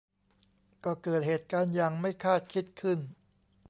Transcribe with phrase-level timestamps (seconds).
[0.85, 2.99] ก็เกิดเหตุการณ์อย่างไม่คาดคิดขึ้น